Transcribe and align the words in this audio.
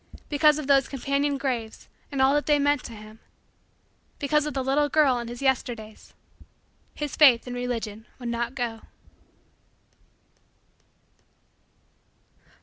Because 0.29 0.57
of 0.57 0.65
those 0.65 0.87
companion 0.87 1.37
graves 1.37 1.87
and 2.11 2.23
all 2.23 2.33
that 2.33 2.47
they 2.47 2.57
meant 2.57 2.83
to 2.85 2.93
him 2.93 3.19
because 4.17 4.47
of 4.47 4.55
the 4.55 4.63
little 4.63 4.89
girl 4.89 5.19
in 5.19 5.27
his 5.27 5.43
Yesterdays 5.43 6.15
his 6.95 7.15
faith 7.15 7.45
in 7.47 7.53
Religion 7.53 8.07
would 8.17 8.29
not 8.29 8.55
go. 8.55 8.81